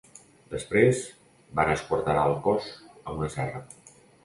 Després 0.53 1.01
van 1.59 1.69
esquarterà 1.75 2.25
el 2.31 2.35
cos 2.49 2.73
amb 2.97 3.15
una 3.23 3.33
serra. 3.39 3.65